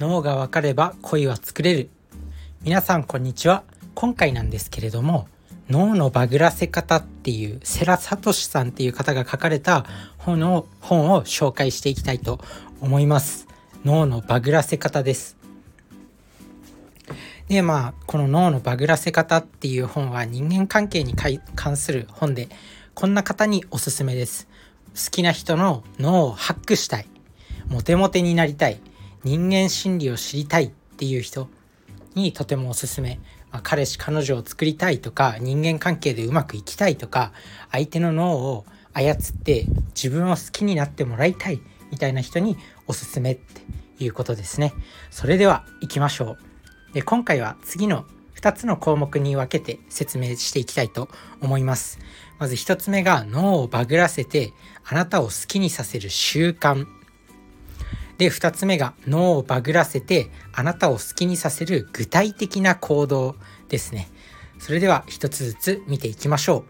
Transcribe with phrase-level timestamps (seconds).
[0.00, 1.90] 脳がわかれば恋は作れる。
[2.62, 3.64] 皆さんこんにちは。
[3.94, 5.28] 今回なんですけれども
[5.68, 9.84] 脳のバグらせ方っていう世良聡さんっていう方が書かれた
[10.16, 12.40] 本を本を紹介していきたいと
[12.80, 13.46] 思います。
[13.84, 15.36] 脳のバグらせ方です。
[17.48, 22.48] でまあこの脳のバグらせ方っていう本は人間関係に関する本で
[22.94, 24.48] こんな方におすすめです。
[24.94, 27.06] 好きな人の脳をハックしたい。
[27.68, 28.80] モテモテになりたい。
[29.24, 31.48] 人間心理を知りたいっていう人
[32.14, 33.20] にとてもおすすめ、
[33.50, 37.32] まあ、彼氏彼女を作りたいとか人間関係でうまくいきたいとか
[37.70, 41.60] 相手の脳を操って自分を好きになってもらいたい
[41.90, 42.56] みたいな人に
[42.86, 43.62] おすすめって
[44.02, 44.72] いうことですね。
[45.10, 46.36] それでは行きましょ
[46.90, 46.94] う。
[46.94, 48.04] で今回は次の
[48.40, 51.08] 2つの項目に分けて説明していきたいと
[51.40, 51.98] 思います。
[52.38, 54.52] まず1つ目が脳をバグらせて
[54.84, 56.86] あなたを好きにさせる習慣。
[58.20, 63.34] で、二つ目が脳をバグらせてあなたを好きにさせる具体的な行動
[63.70, 64.10] ですね。
[64.58, 66.64] それでは一つずつ見ていきましょう。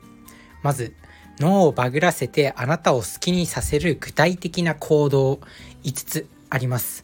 [0.63, 0.95] まず、
[1.41, 5.41] 脳をバグらせてあなたを好きにさせる具体的な行動
[5.83, 7.03] 5つあります。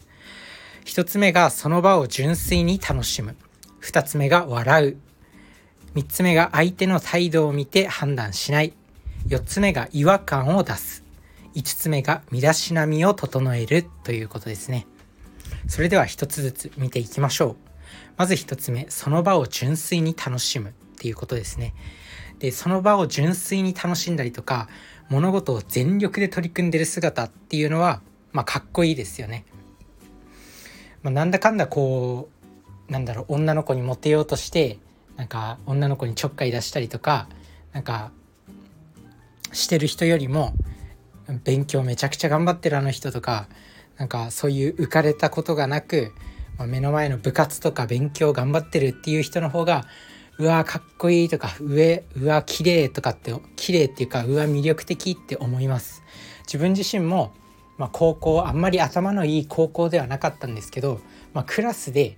[0.85, 3.35] 1つ目がその場を純粋に楽しむ。
[3.81, 4.97] 2つ目が笑う。
[5.95, 8.71] 3つ目が相手の態度を見て判断しない。
[9.27, 11.06] 4つ目が違和感を出す。
[11.57, 14.85] 5つ目が身だしなみを整えるということですね。
[15.67, 17.55] それでは1つずつ見ていきましょう。
[18.15, 21.73] まず1つ目、その場を純粋に楽しむっていうことですね。
[22.37, 24.69] で、その場を純粋に楽しんだりとか、
[25.09, 28.01] 物事を全力で取り組んでる姿っていうのは、
[28.33, 29.43] まあ、かっこいいですよね。
[31.01, 32.29] まあ、なんだかんだこ
[32.87, 34.77] う、なんだろう、女の子にモテようとして、
[35.15, 37.27] なんか女の子にちょっかい出したりとか、
[37.73, 38.11] なんか、
[39.53, 40.53] してる人よりも、
[41.43, 43.47] 勉強めちゃくちゃ頑張ってるあの人とか
[43.97, 46.13] なんかそういう浮かれたことがなく、
[46.57, 49.85] まあ、目の前の部活とか勉強頑張ってるっていう人の方が
[50.37, 56.03] うわかっこいいとか上うわ綺麗とかって綺麗っていうかうわ魅力的って思います。
[56.45, 57.33] 自分自身も、
[57.77, 61.01] まあ、高校あんまり頭のいい高校ではなかったんですけど、
[61.33, 62.17] まあ、クラスで、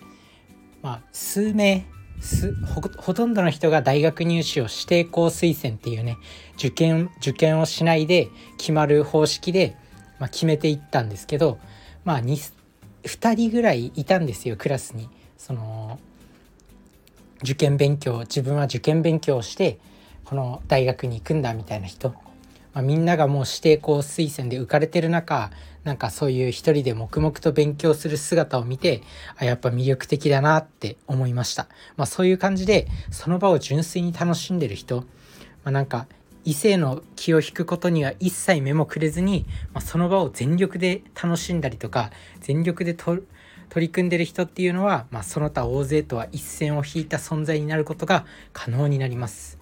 [0.82, 1.86] まあ、数名
[2.98, 6.18] ほとんどの人が大学入試を指定校推薦っていうね
[6.56, 9.78] 受験受験をしないで決まる方式で、
[10.20, 11.60] まあ、決めていったんですけど
[12.04, 12.54] まあ 2,
[13.04, 15.10] 2人ぐらいいたんですよクラスに。
[15.38, 16.00] その
[17.42, 19.80] 受験勉強自分は受験勉強をして
[20.26, 22.14] この大学に行くんだみたいな人、
[22.74, 25.52] まあ、みんながもう指定校推薦で浮かれてる中
[25.84, 29.02] なんかそういう一人で黙々と勉強する姿を見て
[29.38, 35.06] あやっぱ魅力的だなって思いました、まあ、そういう感じでその場を純粋に楽しんでる人、ま
[35.66, 36.08] あ、なんか
[36.46, 43.24] 異性の気を引くことには一切目もくれずに、まあ、その場を全力で楽しんだりとか全力で取
[43.76, 49.60] り組んでる人っていうのは、まあ、その他大勢とは一線を引いた存在になることが可能になります。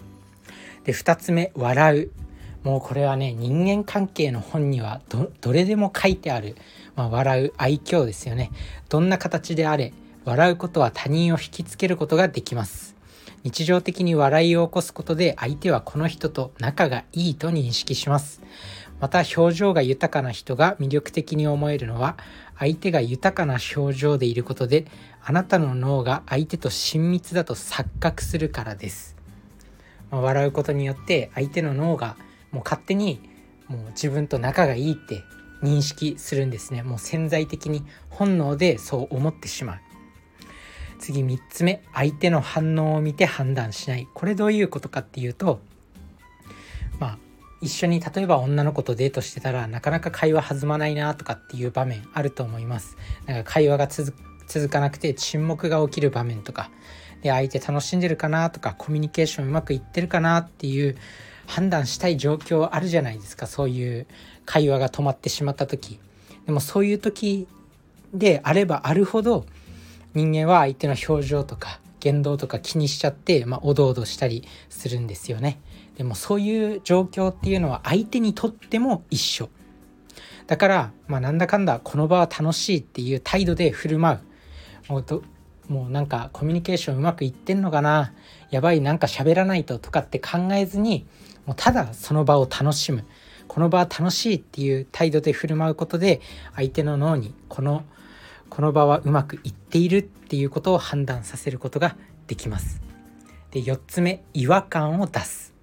[0.83, 2.11] で2つ目笑う
[2.63, 6.55] もうこれはね人間関係の本にはどどれでも書いてある、
[6.95, 8.51] まあ、笑う愛嬌ですよね。
[8.89, 9.93] どんな形であれ
[10.25, 12.95] 笑うことは他人を引きつけることができます。
[13.43, 18.41] 日常的に笑いを起こすことで相手はこの人と仲がいいと認識します。
[18.99, 22.17] また表情が豊かな人が魅力的に思えるのは
[22.57, 24.85] 相手が豊かな表情でいることで
[25.23, 29.15] あなたの脳が相手と親密だと錯覚するからです、
[30.09, 32.17] まあ、笑うことによって相手の脳が
[32.51, 33.21] もう勝手に
[33.67, 35.23] もう自分と仲がいいって
[35.61, 36.83] 認識するんですね。
[36.83, 39.79] もう潜在的に本能でそう思ってしまう。
[40.99, 41.83] 次3つ目。
[41.93, 44.07] 相手の反応を見て判断しない。
[44.13, 45.59] これどういうことかっていうと
[46.99, 47.17] まあ
[47.61, 52.97] 一緒に例えば女の子とデートしてたらなかなか会話弾まないなとかっていう場面あると思います。
[53.25, 56.71] なんか会話が続かなくて沈黙が起きる場面とか。
[57.21, 60.95] で相手楽しんでるかなとかコミュニケーションうまくいってるかなっていう
[61.47, 63.47] 判断したい状況あるじゃないですか。
[63.47, 64.05] そういう
[64.45, 65.99] 会話が止まってしまった時。
[66.45, 67.47] でもそういう時
[68.13, 69.45] であればあるほど
[70.13, 75.59] 人間は相手の表情とか言動とか気にしちゃって、まあ、おどおどしたりするんですよね。
[75.97, 79.49] でもそういう状況っていうのは相手にとっても一緒。
[80.45, 84.19] だから、まあ、なんだかんだこの場は楽しいっていう態度で振る舞
[84.89, 84.93] う。
[84.93, 85.23] もうど
[85.67, 88.13] もうなんかコミュニケーションうまくいってんのかな。
[88.51, 91.05] やばいなんか喋らないととかって考えずに
[91.47, 93.05] もうただその場を楽しむ
[93.47, 96.21] この場は楽しいっていう態度で振る舞うことで
[96.55, 97.83] 相手の脳にこの
[98.49, 101.95] この場はうまくいっているっていうことを判断させることが
[102.27, 102.81] できます。
[103.51, 105.53] で4つ目違和感を出す。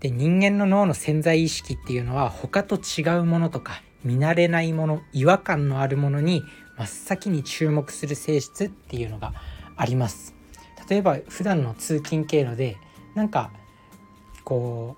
[0.00, 6.42] で人間の脳の潜在意識っていうのは他と違うものとか見慣れないもの違和感のあるものに
[6.76, 9.32] 真っ先に注目する性質っていうのが
[9.76, 10.34] あります
[10.88, 12.78] 例えば普段の通勤経路で
[13.14, 13.52] なんか
[14.44, 14.96] こ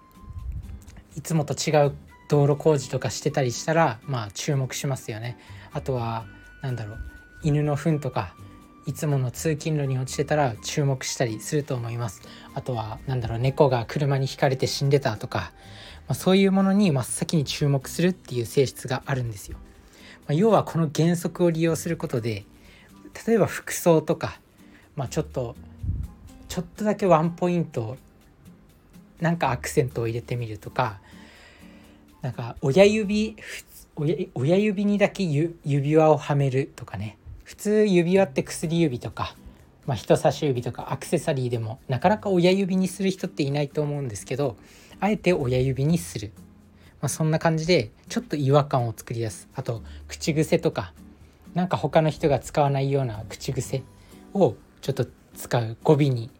[1.17, 1.95] ういつもと違う
[2.29, 5.39] 道路工事とかしてたりしたらまあ注目しますよね。
[5.73, 6.25] あとは
[6.63, 6.99] 何だろう
[7.43, 8.35] 犬の糞とか
[8.87, 12.23] いつもの通勤路に落ちてたら注目したりすると思います。
[12.55, 15.53] あとは何だろう猫が車にひかれて死んでたとか、
[16.07, 19.59] まあ、そういうものに真っ先に注目するっていう性質があるんですよ、
[20.27, 22.45] まあ、要はこの原則を利用することで
[23.27, 24.39] 例えば服装とか、
[24.97, 25.57] まあ、ちょっと
[26.49, 27.97] ちょっとだけワンポイント
[29.21, 31.01] なんかアクセントを入れてみるとか
[32.23, 33.37] なんか親指
[33.97, 37.17] 親指にだけ指輪をはめるとかね。
[37.45, 39.37] 普通指輪って薬指とか、
[39.87, 44.57] まあ、人差し指とかアクセサリーでもなかなか親指にする人っていないと思うんですけど
[44.99, 46.33] あえて親指にする、
[47.03, 49.47] まあ、そんな感じでちょっと違和感を作り出す。
[49.55, 50.95] あと口癖とか
[51.53, 53.83] なんか他の人が使わないような口癖
[54.33, 55.07] をちょっと
[55.37, 55.77] 使う。
[55.85, 56.31] 語尾に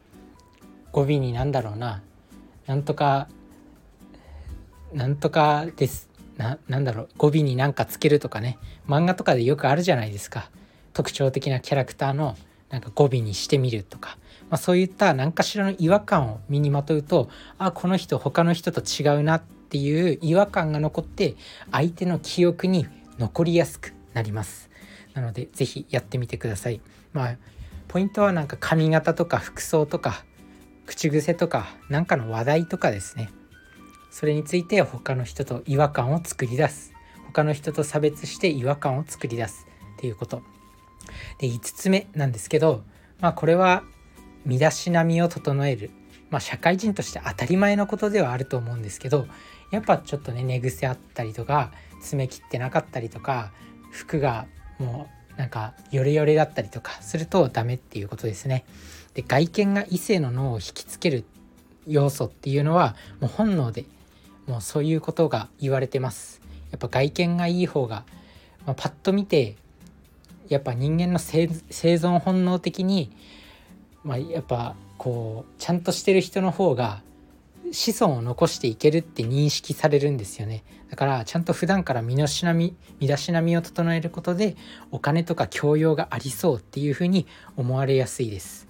[0.91, 2.03] 語尾になんだろうな。
[2.67, 3.29] なんとか
[4.93, 6.09] なんとかです。
[6.37, 7.09] ななんだろう。
[7.19, 8.59] 語尾に何かつけるとかね。
[8.89, 10.51] 漫画とかでよくあるじゃないですか。
[10.93, 12.37] 特徴的なキャラクターの
[12.71, 14.17] なんか語尾にしてみるとか、
[14.51, 17.29] まあ、そういった何かしらの違和感を身にまとうと
[17.59, 21.37] あこの人他の人と違うなっていう違和感が残って
[21.71, 22.87] 相手の記憶に
[23.19, 24.71] 残りやすくなります。
[25.13, 26.81] なので是非やってみてください。
[27.13, 27.37] まあ
[27.89, 30.25] ポイントはなんか髪型とか服装とか
[30.87, 33.31] 口癖とか何かの話題とかですね。
[34.11, 36.93] それについて他の人と違和感を作り出す。
[37.27, 39.67] 他の人と差別して違和感を作り出す
[39.97, 40.43] っていうこと。
[41.39, 42.85] で5つ目なんですけど
[43.21, 43.83] まあこれは
[44.45, 45.91] 身だしなみを整える。
[46.31, 49.27] まあ社会人として当たり前のことではあると思うんですけど
[49.71, 53.53] やっぱちょっとね寝癖あったりとか爪切ってなかったりとか
[53.91, 54.47] 服が
[54.79, 58.65] もうなんかヨレヨレだったりとかするとダメっていうことですね。
[59.15, 61.25] で外見が異性の脳を引きつける
[61.87, 63.85] 要素っていうのはもう本能で
[64.47, 66.41] もうそういうことが言われてます。
[66.71, 68.05] やっぱ外見がいい方が、
[68.67, 69.57] まあ、パッと見て
[70.49, 73.11] やっぱ人間の生存本能的に、
[74.03, 77.03] まあ、やっぱこうちゃんとしてる人の方が
[77.73, 80.65] 子孫を残していけるって認識されるんですよね。
[80.91, 84.57] だからちゃんと普段から身のしなみ身だしなみを整えることで
[84.91, 87.27] お金とか教養がありそうっていうふうに
[87.57, 88.69] 思われやすいです。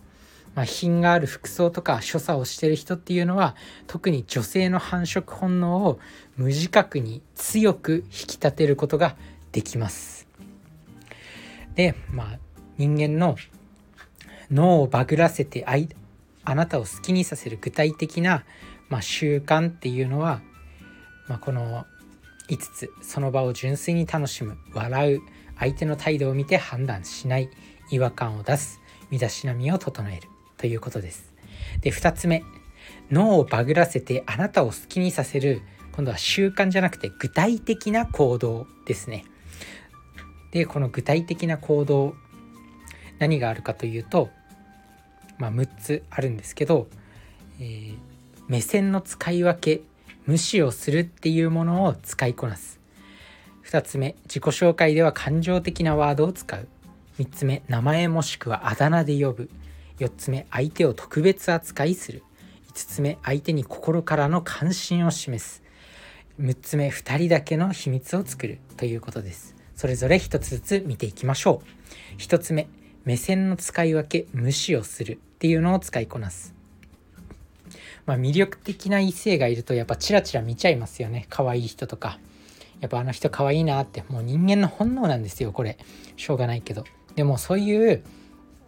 [0.55, 3.57] まあ、品がある服装とか所作をしてる人っていうのは
[3.87, 5.99] 特に女性の繁殖本能を
[6.37, 9.17] 無自覚に強く引き立てることが
[9.53, 10.29] できます。
[11.75, 12.39] で、まあ、
[12.79, 13.37] 人間の
[14.51, 15.89] 脳をバグらせてあい
[16.45, 18.45] あなたを好きにさせる具体的な、
[18.89, 20.41] まあ、習慣っていうのは、
[21.29, 21.85] まあ、この
[22.49, 25.21] 5つその場を純粋に楽しむ笑う
[25.59, 27.49] 相手の態度を見て判断しない
[27.91, 28.81] 違和感を出す
[29.11, 30.29] 身だしなみを整える
[30.65, 31.31] ということです。
[31.83, 32.43] で2つ目。
[33.11, 35.61] 脳をバグらせてあなたを好きにさせる。
[35.93, 39.27] 今度は習慣じゃなくて具体的な行動ですね。
[40.53, 42.17] でこの具体的な行動
[43.19, 44.31] 何があるかというと、
[45.37, 46.89] まあ、6つあるんですけど、
[47.61, 47.97] えー、
[48.49, 49.83] 目線の使い分け
[50.25, 52.81] 無視をするっていうものを使いこなす。
[53.67, 54.15] 2つ目。
[54.23, 56.67] 自己紹介では感情的なワードを使う。
[57.19, 57.63] 3つ目。
[57.69, 59.51] 名前もしくはあだ名で呼ぶ。
[59.99, 62.23] 4つ目相手を特別扱いする。
[62.69, 65.63] 5つ目相手に心からの関心を示す。
[66.41, 69.55] 6つ目2人だけの秘密を作るということです。
[69.77, 71.63] それぞれ1つずつ見ていきましょ
[72.19, 72.21] う。
[72.21, 72.69] 1つ目
[73.05, 76.55] 目線の使い分け無視をするっていうのを使いこなす。
[78.07, 81.27] まあ、魅力的な異性がいるとやっぱチラチラ見ちゃいますよね。
[81.29, 82.19] 可愛い人とか。
[82.81, 84.05] やっぱあの人可愛いなって。
[84.09, 85.79] もう人間の本能なんですよこれ。
[86.17, 86.85] しょうがないけど。
[87.15, 88.03] でもそういう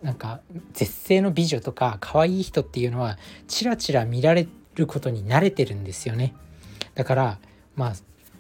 [0.03, 0.41] なんか
[0.73, 6.35] 絶世の美女とか可愛い人っていうのはチラチラ見られることに慣れてるんですよね。
[6.95, 7.39] だから
[7.75, 7.95] まあ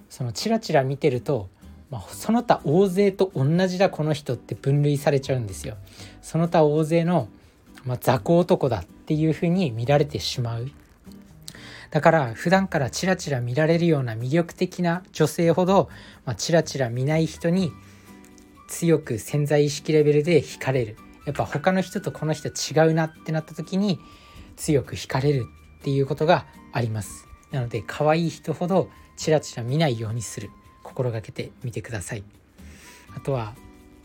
[0.08, 1.48] そのチラチラ見てると、
[1.90, 5.76] まあ、その他大勢と同じだこの人って分類されちゃうんですよ。
[6.22, 7.28] その他大勢の、
[7.84, 10.70] まあ、雑魚男だっていうふうに見られてしまう。
[11.90, 15.88] だから普段からチラチラ見られるような魅力的な女性ほど、
[16.24, 17.72] まあ、チラチラ見ない人に
[18.68, 20.96] 強く潜在意識レベルで惹かれる。
[21.26, 23.98] やっぱ他の人とこの人違うなってなった時に
[24.56, 25.46] 強く惹かれる
[25.80, 27.28] っていうことがあります。
[27.50, 30.50] なので可愛い人ほどチラチラ見ないようにする。
[30.82, 32.24] 心がけてみてください。
[33.14, 33.54] あとは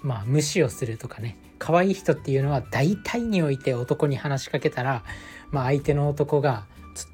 [0.01, 1.37] まあ無視をするとかね。
[1.59, 5.03] 可愛い人っていうのは大体において男に話しかけたら、
[5.51, 6.65] まあ、相手の男が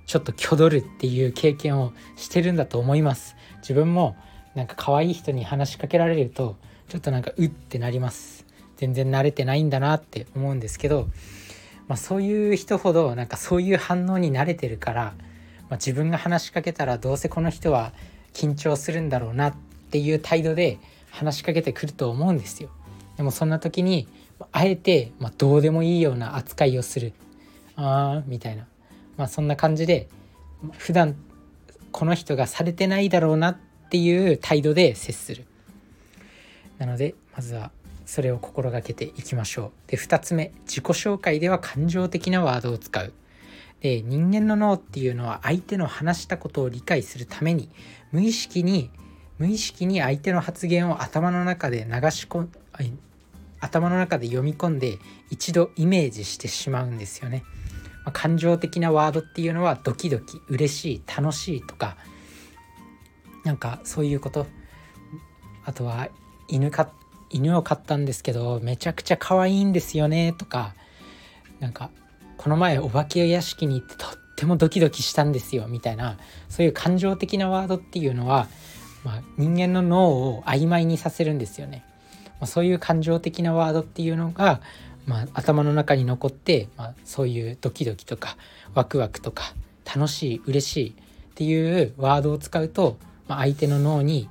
[0.06, 3.36] ちょっと挙取るっていう経験をしてるんだと思います。
[3.58, 4.16] 自分も
[4.56, 6.56] なんか可愛い人に話しかけられると
[6.88, 8.47] ちょっとなんかうってなります。
[8.78, 11.08] 全然慣れてないんだなって思うんですけど、
[11.88, 15.04] まあ、そういう人ほどなんかそういう反応に慣れてるから、
[15.70, 17.92] まあ、自分が話しかけたらどうせこの人は
[18.34, 19.56] 緊張するんだろうなっ
[19.92, 20.78] ていう態度で
[21.10, 22.70] 話しかけてくると思うんですよ。
[23.16, 24.08] でもそんな時に
[24.52, 27.14] あえて、まあ、どうでもいいような扱いをする。
[27.76, 28.68] あーみたいな、
[29.18, 30.08] まあ、そんな感じで
[30.78, 31.16] 普段
[31.92, 33.58] この人がされてないだろうなっ
[33.90, 35.46] ていう態度で接する。
[36.78, 37.72] なのでまずは
[38.08, 39.92] それを心がけていきましょう。
[39.92, 43.14] で2つ目自己紹介では感情的なワードを使う。
[43.82, 47.70] で人間の脳っていうのは相手の話したことを理解するために
[48.12, 48.90] 無意識に
[49.38, 52.50] 無意識に相手の発言を頭の中で流し込ん
[53.60, 54.98] 頭の中で読み込んで
[55.30, 57.44] 一度イメージしてしまうんですよね。
[58.06, 61.98] まあ、感情的なワードっていうのはドキドキ嬉しい楽しいとか
[63.44, 64.48] なんかそういうこと。
[65.66, 66.08] あとは
[66.48, 66.90] 犬か
[67.30, 70.74] 犬を飼ったんですけどめちゃくちゃ可愛いんですよねとか
[71.60, 71.90] なんか
[72.38, 76.18] この前お化け屋敷に行ってとってもドキドキしたんですよみたいな
[76.50, 78.48] そういう感情的なワードっていうのは、
[79.04, 81.84] まあ、人間の脳を曖昧にさせるんですよね。
[82.40, 84.62] まあ、そういう感情的なワードっていうのが、
[85.08, 88.38] まあ、頭の中に残って、まあ、そういうドキドキとか
[88.76, 89.54] ワクワクとか
[89.84, 90.94] 楽しい嬉しいっ
[91.34, 94.30] ていうワードを使うと、まあ、相手の脳に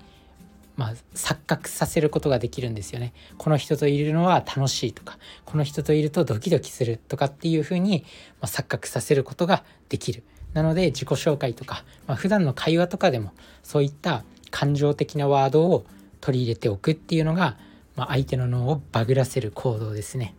[0.77, 3.13] まあ、錯覚させることができるんですよね。
[3.39, 8.05] この人といるのは楽しいとかこの人といるとドキドキするとかっていうふうに、
[8.41, 10.23] まあ、錯覚させることができる。
[10.53, 15.85] なので自己紹介とか、まあ、普段の会話とかでもそういった感情的なワードを
[16.21, 17.57] 取り入れておくっていうのが、
[17.95, 20.35] まあ、相手の脳をバグらせる行動ですね。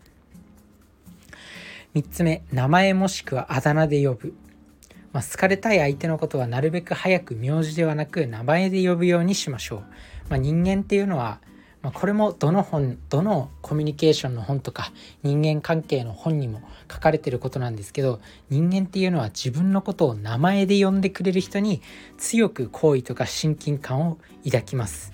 [1.95, 4.35] 3つ目名前もしくはあだ名で呼ぶ
[5.13, 9.83] まあ、好かれたい相手のことはなるべく早く名字ではなく名前で呼ぶようにしましょう。
[10.29, 11.39] まあ、人間っていうのは、
[11.81, 14.91] まあ、これもどの本どのコミュニケーションの本とか
[15.23, 18.19] 人間関係の本にも書かれてることなんですけど
[18.49, 21.81] 人間っていうのは自分のことを名前で呼んでくれる人に
[22.17, 25.13] 強く好意とか親近感を抱きます。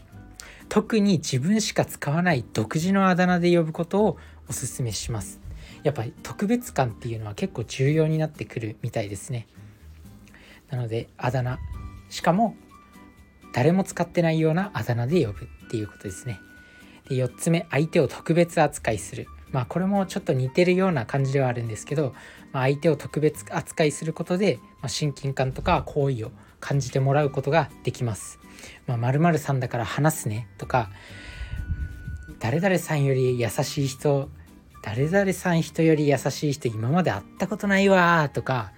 [0.70, 4.18] 特に自分しか使わない独自のあだ名で呼ぶことを
[4.50, 5.40] おすすめします。
[5.84, 9.48] やっぱり特別感っていうのは結構重要になってくるみたいですね。
[10.72, 11.60] なのであだ名
[12.10, 12.56] しかも
[13.54, 16.40] 誰も使ってないようなあだ名で呼ぶっていうことですね。
[17.10, 19.28] で4つ目相手を特別扱いする。
[19.52, 22.14] まあこれもちょっと似てるような感じではあるんですけど、
[22.52, 28.40] まあ、相手を特別扱いすることで、まあ、親近感とか好意を感じてもらうことができます。
[28.88, 30.90] まあ、〇〇さんだから話すねとか
[32.40, 34.30] 誰々さんより優しい人
[34.82, 38.74] 誰々さん人より優しい人今まで会ったことないわとか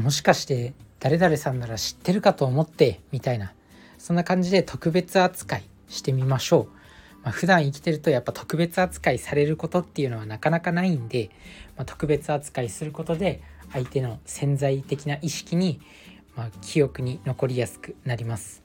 [0.00, 0.74] もしかして
[1.06, 3.52] 誰々さんなら知ってるかと思ってみたいな
[3.96, 7.22] そんな感じで特別扱いしてみましょう。
[7.22, 11.30] まあ、普段生きてるとやっぱ特別扱いされることっていうのはなかなかないんで、
[11.76, 13.40] まあ、特別扱いすることで
[13.72, 15.78] 相手の潜在的な意識に、
[16.34, 18.64] まあ、記憶に残りやすくなります。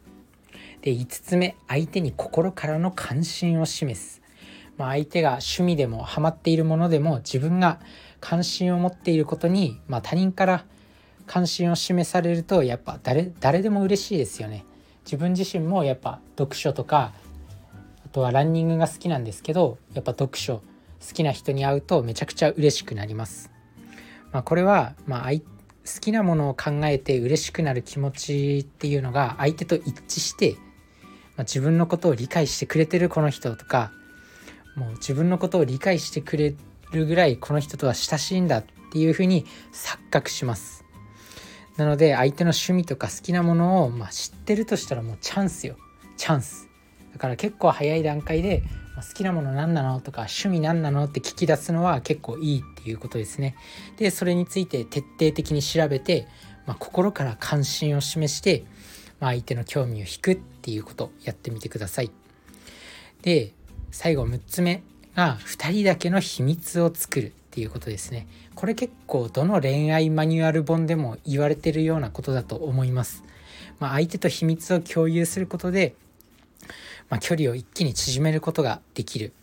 [0.82, 4.20] で5つ目相手に心からの関心を示す。
[4.78, 7.80] まあ、相手が趣味でもハマっているものでも自分が
[8.20, 10.66] 関心を持っていることに、まあ、他人から
[11.32, 14.66] 関心を示されるとやっぱ誰誰でも嬉しいですよね。
[15.06, 17.14] 自分自身もやっぱ読書とか
[18.06, 20.64] あとはランニングが好きなんですけどやっぱ読書好
[21.14, 23.50] きな人に会うとめちゃくちゃ嬉しくなります。
[24.34, 25.42] まあ、これは、まあ、好
[26.02, 33.94] きなものを考えて嬉しくなる気持ちっていうのが相手と一致して、まあ、自分のことを理解してくれてるこの人とか
[34.76, 36.56] もう自分のことを理解してくれ
[36.92, 40.91] るぐらいこの人とは親しいんだっていうふうに錯覚します。
[41.82, 45.78] なので相手の趣味とか好きなものを、まあ、知ってるとしたらもうチャンスよ。
[46.16, 46.70] チャンス。
[47.12, 48.62] だから結構早い段階で、
[48.96, 53.56] まあ、好きなもの何なのとか趣味何なのって聞き出すのは結構いいっていうことですね。
[53.98, 56.28] でそれについて徹底的に調べて、
[56.68, 58.64] まあ、心から関心を示して、
[59.20, 62.12] まあ、相手の興味を引くっていうことやってみてください。
[63.24, 63.54] で
[63.90, 64.84] 最後6つ目
[65.16, 67.34] が2人だけの秘密を作る。
[67.52, 68.28] っていうことですね。
[68.56, 73.26] これ結構どの恋愛マニュアル本でも言われてるようなことだと思います、
[73.80, 75.94] まあ、相手と秘密を共有することで、
[77.10, 79.34] まあ、距離を一気に縮めることができる。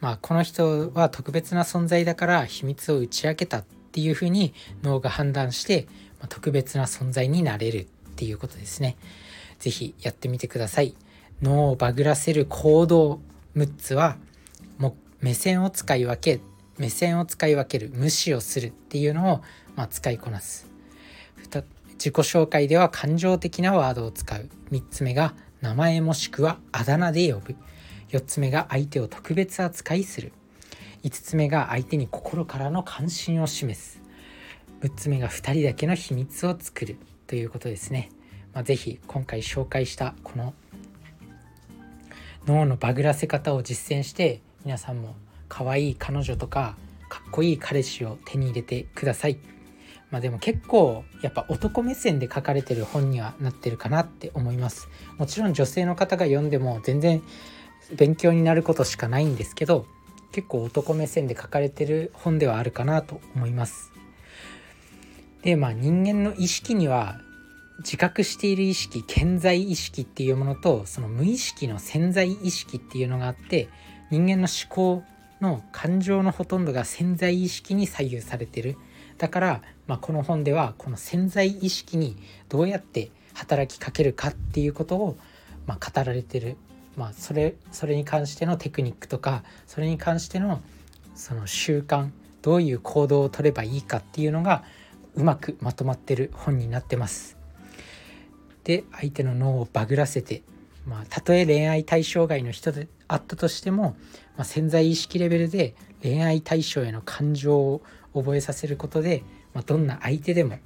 [0.00, 5.88] まあこの人は特別な存在だから秘密を打ち明けたっていうふうに脳が判断して、
[6.20, 7.84] まあ、特別な存在になれるっ
[8.14, 8.96] ていうことですね。
[9.58, 10.94] 是非やってみてください。
[11.42, 13.20] 脳をバグらせる行動
[13.56, 14.16] 6つは
[15.20, 16.40] 目線を使い分け
[16.78, 19.40] 目線を使い分ける無視をするっていうのを、
[19.76, 20.70] まあ、使いこなす。
[21.98, 24.48] 自己紹介では感情的なワードを使う。
[24.70, 27.56] 3つ目が名前もしくはあだ名で呼ぶ。
[28.10, 30.32] 4つ目が相手を特別扱いする。
[31.02, 34.00] 5つ目が相手に心からの関心を示す。
[34.82, 36.96] 6つ目が2人だけの秘密を作る。
[37.26, 38.10] ということですね、
[38.54, 40.54] まあ、是非今回紹介したこの
[42.46, 45.14] 脳のバグらせ方を実践して皆さんも
[45.48, 46.76] 可愛い彼女とか
[47.08, 49.38] かっこいい彼氏を手に入れてください。
[50.10, 54.88] まあでも結構やっぱ男目線で書かれてる本にはなってるかなって思います。
[55.18, 57.22] もちろん女性の方が読んでも全然
[57.96, 59.86] 勉強になることしかないんですけど
[60.32, 63.92] 結構男目線で書かれてる本ではあるかなと思います。
[65.42, 67.20] でまあ人間の意識には
[67.78, 73.68] 自覚している意識健在意識っていうものとその無意識の潜在意識っていうのがあって
[74.10, 75.04] 人間の思考
[75.40, 78.76] の感情のほとんどが潜在意識に左右されてる
[79.18, 82.16] だから、まあ、この本ではこの潜在意識に
[82.48, 85.16] どうやって働きかけるかっていうことを、
[85.66, 86.56] まあ、語られてる、
[86.96, 90.60] まあ、それそれに関してのテクニックとかそれに関しての
[91.14, 92.10] その習慣
[92.42, 94.62] どういう行動をとればいいかっていうのが
[95.14, 97.36] うまくまとまってる本になってます。
[98.62, 100.42] で相手の脳をバグらせて
[100.88, 103.94] まあ、たとえ恋愛対象外の人であったとしても、
[104.38, 107.82] まあ、潜在意識レベルで恋愛対象への感情を
[108.14, 110.58] 覚えさせることで、まあ、どんな相手でも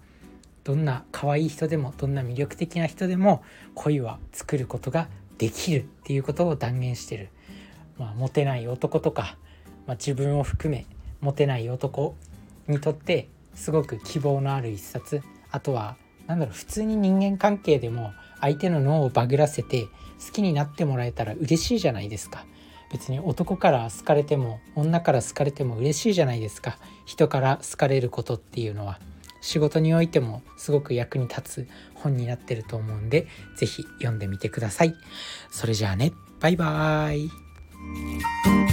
[0.63, 3.43] どんな可愛い人でもどんな魅力的な人でも
[3.75, 7.31] 恋は作ることができるっていうことを断言してる、
[7.99, 9.39] まあ、モテない男とか、
[9.87, 10.87] まあ、自分を含め
[11.23, 12.15] モテない男
[12.69, 15.23] にとってすごく希望のある一冊。
[15.51, 19.89] あとは何だろう普通に人間関係でも相手の脳をバグらせて
[20.25, 22.45] 好きになってもらえたら嬉しいじゃないですか。
[22.93, 26.79] 別に男から好かれても女から好かれても嬉しいじゃないですか。
[27.07, 29.01] 人から好かれることっていうのは。
[29.45, 34.95] 仕事においてもすごく役に立つ本になってると思うんで是非読んでみてください。
[35.51, 36.13] それじゃあね。
[36.39, 38.72] バイバーイ。